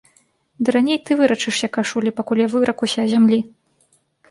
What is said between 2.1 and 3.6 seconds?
пакуль я выракуся зямлі.